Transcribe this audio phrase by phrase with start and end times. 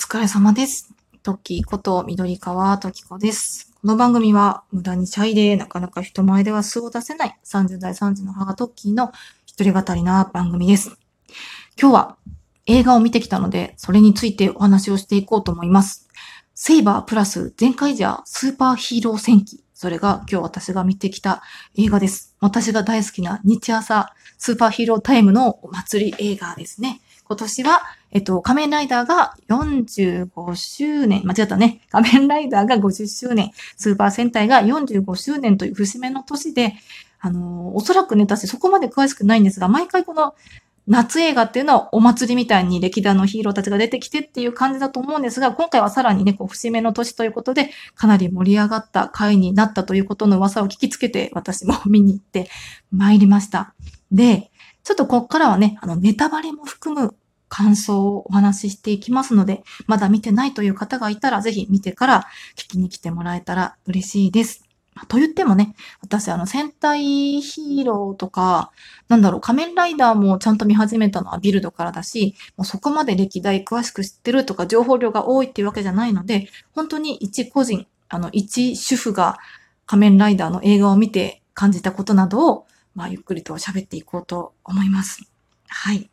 [0.00, 0.94] 疲れ様です。
[1.22, 3.70] トッキーこと緑川トキコです。
[3.82, 9.12] この番組は無駄にシャイでなかなか人前では素を出せない30代3児の母トッキーの
[9.44, 10.96] 一人語りな番組です。
[11.78, 12.16] 今日は
[12.66, 16.08] 映画を見てきたので、それについてお話をしていこうと思います。
[16.54, 19.62] セイバープラス全開ジャースーパーヒーロー戦記。
[19.74, 21.42] それが今日私が見てきた
[21.76, 22.34] 映画です。
[22.40, 27.02] 私が大好きな日朝スーパーヒーロータイムのお祭り映画ですね。
[27.24, 27.82] 今年は、
[28.12, 31.80] えっと、仮面ライダーが45周年、間違ったね。
[31.90, 36.74] 仮面ライダーが50周年、スーパー戦隊が45周年という節目の年で、
[37.20, 40.34] あのーおそらくね、私そこまで詳しくないんですが、毎回この
[40.86, 52.50] 夏映画っていうのはお祭りみたいに歴代のヒーローたちが出てきてっていう感じだと思うんですが、今回はさらにね、こう節目の年ということで、かなり盛り上がった回になったということの噂を聞きつけて、私も見に行って
[52.90, 53.74] 参りました。
[54.10, 54.50] で、
[54.82, 57.14] ちょっとここからはね、あの、ネタバレも含む
[57.50, 62.26] 感想をお話ししていきますので、まだ見てないという方がいたら、ぜひ見てから
[62.56, 64.64] 聞きに来てもらえたら嬉しいです。
[65.08, 68.70] と言ってもね、私、あの、戦隊ヒーローとか、
[69.08, 79.38] なんだろう、仮面ライダーもちゃんと見始めたのはビルドからだし、もうそこまで歴代詳しく知ってるとか、情報量が多いっていうわけじゃないので、本当に一個人、あの、一主婦が
[79.86, 85.22] 仮面ライダーの映画を見て感じたことなどを、まあ、ゆっくりと喋っていこうと思います。
[85.68, 86.10] はい。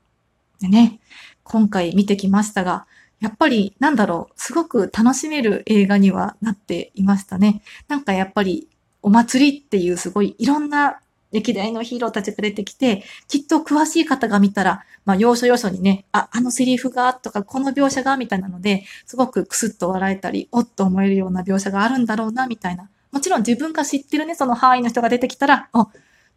[0.59, 0.99] でね、
[1.43, 2.85] 今回見てきましたが、
[3.19, 7.61] やっぱり、なんだろう、すごく楽しめる映画にはなっていましたね。
[7.87, 8.67] なんかやっぱり、
[9.01, 10.99] お祭りっていうすごいいろんな
[11.31, 22.89] 歴代のヒーローたちが出てきて、きっと詳しい方が見たら、まあ、要所要所にね、あ、あのセリフがとか、この描写がみたいなので、すごくクスッと笑えたり、おっと思えるような描写があるんだろうな、みたいな。
[23.11, 25.87] もちろん自分が知ってるね、その範囲の人が出てきたら、あ、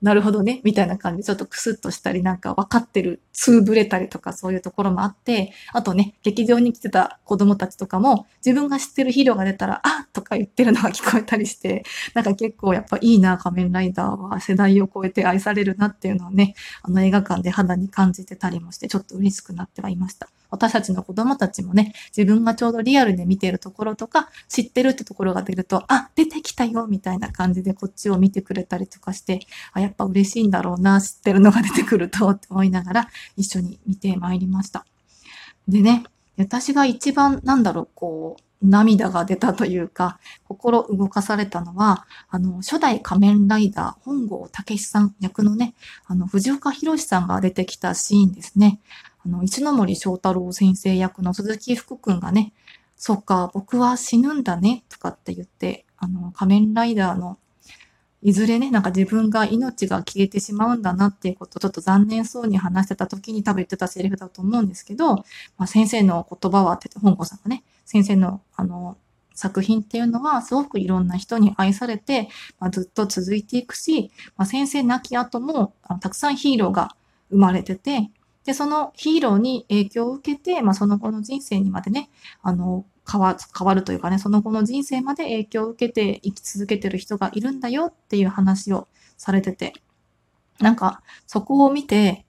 [0.03, 11.84] なるほどね、みたいな感じでちょっとクスッとしたり、なんか分かってる、つぶれたりとかそういうところもあって、あとね、劇場に来てた子供たちとかも、自分が知ってるヒーローが出たら、あとか言ってるのが聞こえたりして、
[12.15, 20.30] なんか結構やっぱいいな、仮面ライダーは世代を超えて愛されるなっていうのをね、あの映画館で肌に感じてたりもして、ちょっと嬉しくなってはいました。
[20.50, 29.40] 私たちの子供たちもね、自分がちょうどリアルで見ているところとか、知ってるってところが出ると、あ、出てきたよみたいな感じでこっちを見てくれたりとかして、
[29.72, 34.84] あ、やっぱ嬉しいんだろうな、知ってるのが出てくるとって思いながら一緒に見てまいりました。
[35.68, 36.05] でね、
[36.36, 45.74] 私が一番なんだろう、こう、涙が出たというか、心動かされたのは、あの、初代仮面ライダー本郷武さん役のね、
[46.06, 48.80] あの、藤岡弘さんが出てきたシーンですね。
[49.25, 52.53] あの、石ノ森章太郎先生役の鈴木福くんがね、
[52.97, 57.39] そっか、僕は死ぬんだね、とかって言って、あの、仮面ライダーの、
[58.23, 65.25] いずれね、なんか自分が命が消えてしまうんだなっていうことをちょっと残念そうに話してた時に多分言ってたセリフだと思うんですけど、ま
[65.61, 68.98] あ、先生の言葉は、本郷さんがね、先生のあの、
[69.41, 72.29] 作品っていうのはすごくいろんな人に愛されて、
[72.59, 76.95] まあ、ずっと続いていくし、まあ、先生亡き後もあのたくさんヒーローが
[77.30, 78.11] 生まれてて、
[78.45, 82.11] で、そのヒーローに影響を受けて、まあ、その後の人生にまでね、
[82.42, 89.74] あの、変わ変わるというかね、その後の人生まで影響を受けて生き続けてる人がいるんだよっていう話をされてて、
[90.61, 92.27] なんか、そこを見て、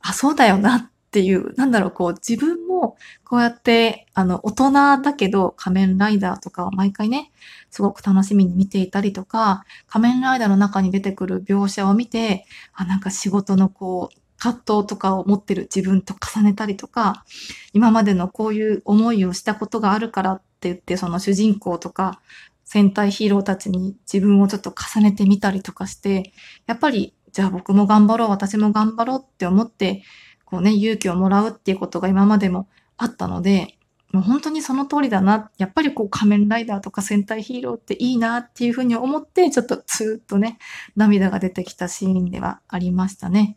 [0.00, 4.72] あ、そうだよなっていう、なんだろう、こう、自分もこうやって、あの、大人
[5.02, 7.30] だけど仮面ライダーとかを毎回ね、
[7.70, 17.24] すごく楽しみに見ていたりとか、仮面ライダーの中に出てくる描写を見て、あ、なんか仕事のこう、葛藤とかを持ってる自分と重ねたりとか、
[17.72, 22.20] 今までのこういう思いをしたことがあるからって言って、その主人公とか
[22.64, 26.32] 戦隊ヒーローたちに自分をちょっと重ねてみたりとかして、
[26.66, 30.02] やっぱり、じゃあ僕も頑張ろう、私も頑張ろうって思って、
[30.44, 33.78] こうね、勇気をもらうっていうことが今までもあったので、
[34.12, 35.50] もう本当にその通りだな。
[35.56, 40.58] やっぱりこう仮面ライダーとか戦隊ヒーローっていいなっていうふうに思って、ちょっとツーッとね、
[40.96, 43.56] 涙が出てきたシーンではありましたね。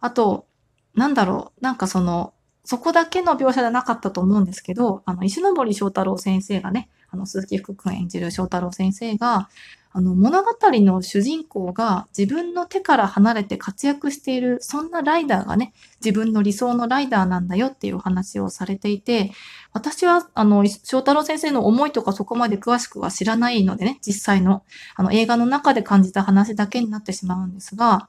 [0.00, 0.46] あと、
[0.94, 2.32] なんだろう、なんかその、
[2.64, 9.48] そこだけの描写じゃなかったと思うんですけど、あの、石森章太郎先生がね、あの、鈴木福君演じる章太郎先生が、
[9.92, 15.72] あの、物語の主人公が自分の手から離れて活躍している、そんなライダーがね、
[16.04, 19.32] 自分の理想のライダーなんだよっていうお話をされていて、
[19.72, 24.62] 私は、あの、翔太郎先生の思いとかそこまで詳しくは知らないのでね、実際の、
[24.94, 28.08] あの、映画の中で感じた話だけになってしまうんですが、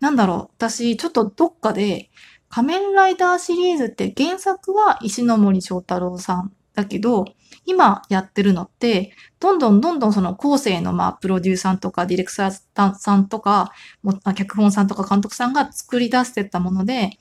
[0.00, 2.10] なんだろう、私、ちょっとどっかで、
[2.48, 7.26] 仮面ライダーシリーズって原作は石ノ森章太郎さんだけど、
[7.64, 13.70] 今やってるのって、どんどんどんどんその後世のまあプロデューサーとかディレクターさんとか、
[14.02, 17.18] も脚本さんとか監督さんが作り出してったもので、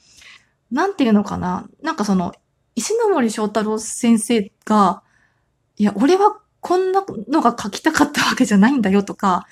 [0.72, 1.68] なんていうのかな。
[1.84, 2.34] なんかその、
[2.76, 5.04] 石ノ森章太郎先生が、
[5.78, 9.46] いや、俺はこんなのが書きたかったわけじゃないんだよとか、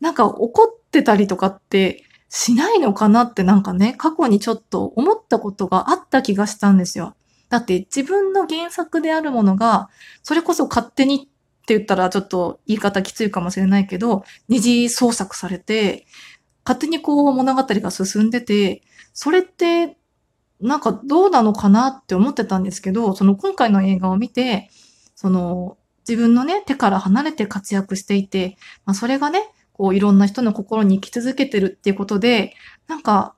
[0.00, 7.16] なんか怒ってたりとかってしないのかなってなんかね、過去にちょっと思ったことがあった気がしたんですよ。
[7.48, 9.90] だって自分の原作であるものが、
[10.22, 11.18] それこそ勝手にっ
[11.66, 16.06] て言ったらちょっと言い方きついかもしれないけど、二次創作されて、
[16.64, 19.96] 勝手にこう物語が進んでて、それって
[20.60, 24.70] なんかどうなのかなって思ってたんですけど、その今回の映画を見て、
[25.16, 25.78] その
[26.08, 29.42] 自分のね、手から離れて活躍していて、まあ、それがね、
[29.80, 32.54] こういろんな人の心に生き続けてるっていうことで、
[32.86, 33.34] なんか、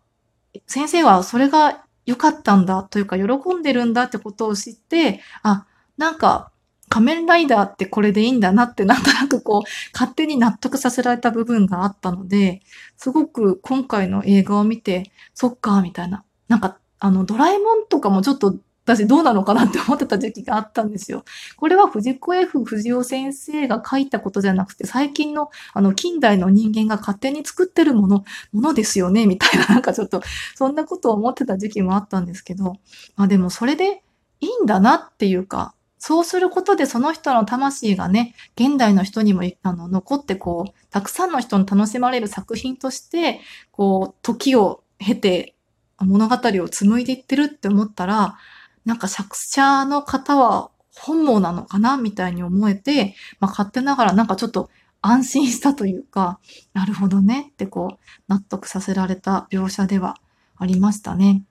[0.66, 5.66] 先生はそれが良かったんだというか喜んでるんだってことを知って、あ、
[5.96, 6.50] なんか
[6.88, 9.62] 仮面ライダーってこれでいいんだなってなんとなくこう
[9.92, 12.62] 勝手に納得させられた部分があったので、
[12.96, 16.24] すごく今回の映画を見て、そっか、みたいな。
[16.48, 21.24] なんかあのドラえもんとかもちょっと私どうなのかなって思ってた時期があったんですよ。
[21.56, 30.20] これは藤子 F 不二雄先生が書いたことじゃなくて、最近のあの近代の人間が勝手に作ってるもの、ものですよね、みたいな、なんかちょっと
[30.54, 32.74] そんなことを思ってた時期もあったんですけど、
[33.16, 34.02] まあでもそれで
[34.40, 43.40] いいんだなっていうか、そうすることでその人の魂がね、現代の人にもあの残ってこう、たくさんの人に楽しまれる作品として、
[43.70, 45.54] こう、時を経て
[46.00, 48.36] 物語を紡いでいってるって思ったら、
[48.84, 54.70] なんか作者の方は本望なのかなみたいに思えて、まあ、勝手ながらなんかちょっと
[55.00, 56.38] 安心したというか、
[56.74, 57.98] なるほどねってこう
[58.28, 60.16] 納得させられた描写では
[60.56, 61.44] ありましたね。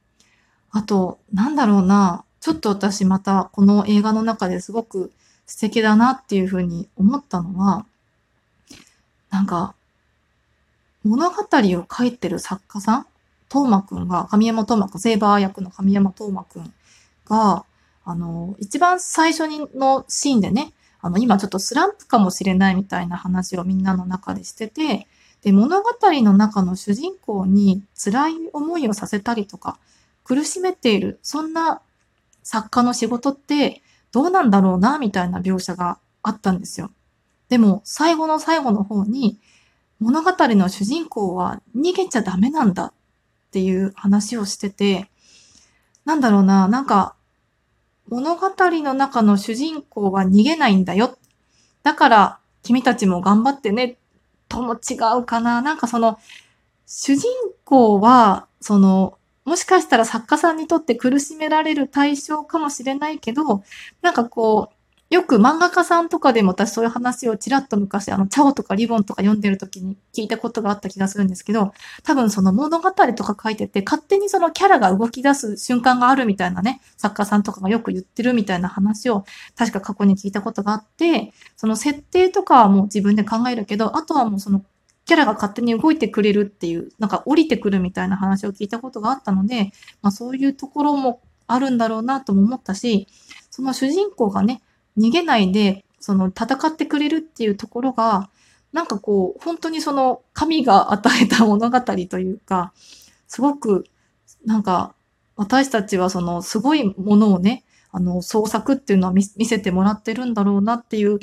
[0.71, 5.11] あと、なんだろうな、ちょっと私またこの映画の中ですごく
[5.45, 7.85] 素敵だなっていうふうに思ったのは、
[9.29, 9.75] なんか
[11.03, 13.07] 物語を書いてる作家さん、
[13.49, 16.73] トーマくんが、神山トーマくん、セーバー役の神山トーマくん
[17.31, 17.65] が、
[18.03, 25.07] あの、一番最初にのシーンでね、あの、今ちょっとスランプかもしれないみたいな話をみんなの中でしてて、
[25.41, 29.79] で、物語の中の主人公に辛い思いをさせたりとか、
[30.25, 31.81] 苦しめている、そんな
[32.43, 33.81] 作家の仕事って
[34.11, 36.91] どうなんだろうな、みたいな描写があったんですよ。
[37.47, 39.39] でも、最後の最後の方に、
[39.99, 42.93] 物語の主人公は逃げちゃダメなんだっ
[43.51, 45.09] ていう話をしてて、
[46.05, 47.15] なんだろうな、なんか、
[48.11, 51.17] 物語の中の主人公は逃げないんだよ。
[51.81, 53.97] だから、君たちも頑張ってね、
[54.49, 55.61] とも違うかな。
[55.61, 56.19] なんかその、
[56.85, 57.31] 主人
[57.63, 63.63] 公は、その、もしかしたら作家さんにとって苦しめられる対象かもしれないけど、
[64.01, 64.75] なんかこう、
[65.11, 71.73] よく漫画家さんとかでも私そういう話をちらっと昔、あの、チャオとかリボンとか読んでる時に聞いたことがあった気がするんですけど、
[72.03, 79.25] 多分その物語とか書いてて、勝手にそのキャラが動き出す瞬間があるみたいなね、作家さんとかがよく言ってるみたいな話を、
[79.57, 84.63] 確か過去に聞いたことがあって、その設定とかはもう自分で考えるけど、あとはもうその
[85.03, 93.09] キャラが勝手に動いてくれるっていう、なんか降りてくるみたいな話を聞いたことがあったので、まあそういうところもあるんだろうなとも思ったし、
[93.49, 94.61] その主人公がね、
[94.97, 98.29] 逃げないで、その戦ってくれるっていうところが、
[98.73, 102.73] なんかこう、本当にその神が与えた物語というか、
[103.27, 103.85] すごく、
[104.45, 104.95] なんか、
[105.35, 111.19] 私たちはそのすごいものをね、あの、創作っていうのは見せてもらってるんだろうなっていう、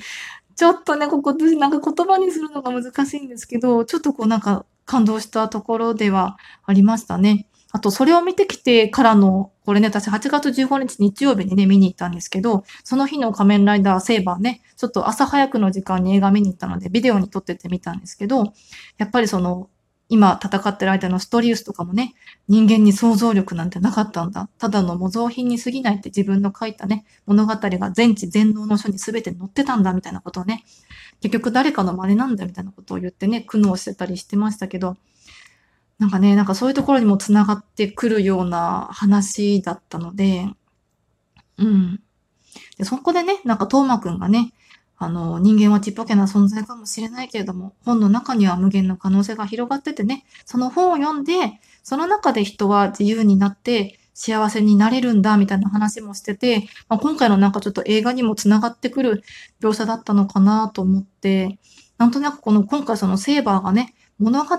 [0.57, 7.47] ちょっとね、ここなんか言葉にするのが難しいんですけど、ちょっとこうなんか感動したところではありましたね。
[7.71, 18.55] あと、それを見てきてからの、これね、私8月15日日曜日にね、見に行ったんですけど、その日の仮面ライダーセーバーね、ちょっと朝早くの時間に映画見に行ったので、ビデオに撮っててみたんですけど、
[18.97, 19.69] やっぱりその、
[20.09, 22.15] 今戦ってる間のストリウスとかもね、
[22.49, 24.49] 人間に想像力なんてなかったんだ。
[24.57, 30.65] ただの模造品に過ぎないって自分の書いたね、物語が全知全能の書に全て載ってたんだみたいなことをね、
[31.21, 34.97] 結局誰かの真似なんだみたいなことを言ってね、苦悩してたりしてましたけど、
[35.99, 40.47] なんかね、なんかそういうところにも繋がってくるような話だったので、
[41.59, 42.01] うん。
[42.77, 44.53] で、そこでね、なんかトーマくんがね、
[44.97, 59.23] あの、人間はちっぽけな存在かもしれないけれども、本の中には無限の可能性が広がっててね、その本を読んで、その中で人は自由になって幸せになれるんだ、みたいな話もしてて、まあ、今回のなんかちょっと映画にも繋がってくる
[59.61, 61.59] 描写だったのかなと思って、
[61.97, 64.57] なんとなくこの今回そのセーバーがね、物語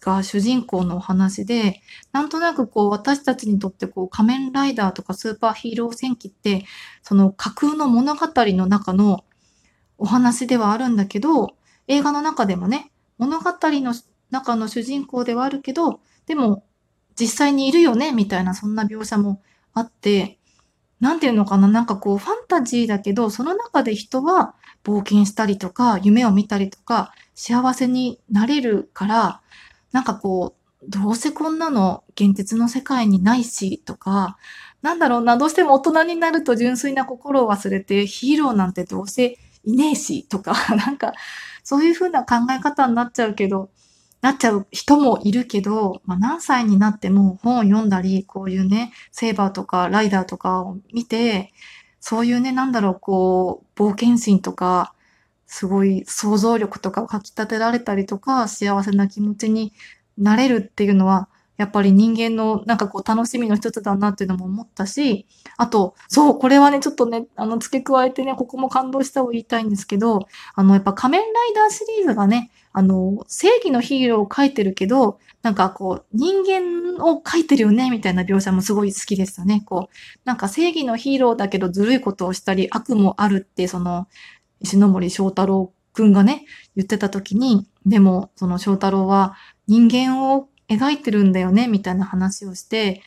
[0.00, 1.80] が主人公のお話で、
[2.12, 6.64] なんとなくこう私たちにとってこう仮面ライダーとかスーパーヒーロー戦記って、
[7.02, 9.24] その架空の物語の中の
[9.98, 13.94] お話ではあるんだけど、映画の中でもね、物語の
[14.30, 16.64] 中の主人公ではあるけど、でも
[17.18, 19.42] 実際にいるよね、みたいなそんな描写も
[19.74, 20.38] あって、
[21.00, 29.40] なんていうのかな、なんかこう、ファンタジーだけど、その中で人は冒険したりとか、夢を見たりとか、幸せになれるから、
[29.92, 34.36] なんかこう、どうせこんなの現実の世界にないし、とか、
[34.82, 41.12] なんだろうな、どうしても大人になると純粋な心を忘れて、ヒーローなんてどうせいねえし、とか、 なんか、
[41.64, 43.70] そういう風な考え方になっちゃうけど、
[44.20, 51.52] なっちゃう人もいるけど、まあ、何歳になっても本を読んだり、こういうね、セーバーとかライダーとかを見て、
[52.00, 54.94] そういうね、なんだろう、こう、冒険心とか、
[55.48, 59.72] すごい想像力とかをかき立てられたりとか、幸せな気持ちに
[60.16, 65.26] なれるっていうのは、やっぱり人間のなんかこう楽しみの一つだなっていうのも思ったし、
[65.56, 79.62] あと、そう、これはね、ちょっとね、あの、付け加えてね、ここも感動したを言いたいんですけど、あの、やっぱ仮面ライダーシリーズがね、あの、正義のヒーローを描いてるけど、なんかこう、人間を描いてるよね、みたいな描写もすごい好きでしたね。
[79.66, 84.06] こう、なんか正義のヒーローだけどずるいことをしたり、悪もあるって、その、
[84.60, 86.44] 石森章太郎くんがね、
[86.76, 89.36] 言ってた時に、でも、その章太郎は
[89.66, 93.02] 人間を描いてるんだよね、みたいな話をして、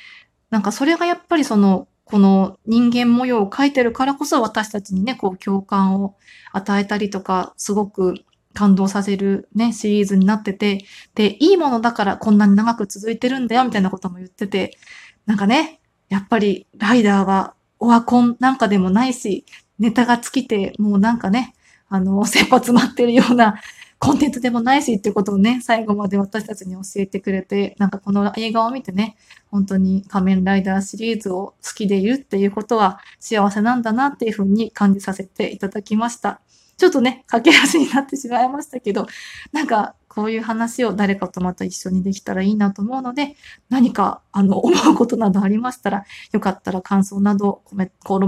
[0.50, 6.16] なんかそれがやっぱりその、この人間模様を描いてるからこそ私たちにね、こう共感を
[6.52, 8.16] 与えたりとか、すごく
[8.54, 14.78] 感動させるね、シリーズになってて、で、いいものだからこんなに長く続いてるんだよ、みたいなことも言ってて、
[15.26, 15.80] なんかね、
[16.10, 19.46] やっぱりライダーはオワコンなんかでもないし、
[19.82, 21.56] ネタが尽きて、もうなんかね、
[21.90, 23.60] あの、 切羽詰まってるような
[23.98, 29.18] コンテンツでもないしっていうことをね、最後まで私たちに教えてくれて、なんかこの映画を見てね、
[29.50, 36.42] 本当に仮面ライダーシリーズを好きでいるっていうことは幸せなんだなっていうふうに感じさせていただきました。
[36.78, 39.06] ちょっとね、駆け足になってしまいましたけど、
[39.52, 43.36] なんかこういう話を誰かとまた一緒にできたらいいなと思うので、
[43.70, 48.26] 何かあの思うことなどありましたら、よかったら感想などコメ、コメ